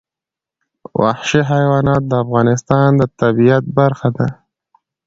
وحشي 1.01 1.41
حیوانات 1.51 2.01
د 2.07 2.13
افغانستان 2.23 2.89
د 2.99 3.01
طبیعت 3.19 3.63
برخه 3.77 4.09
ده. 4.17 4.27